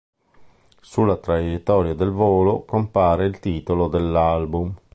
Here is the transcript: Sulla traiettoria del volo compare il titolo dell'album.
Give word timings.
Sulla 0.81 1.15
traiettoria 1.17 1.93
del 1.93 2.09
volo 2.09 2.63
compare 2.65 3.25
il 3.27 3.39
titolo 3.39 3.87
dell'album. 3.87 4.73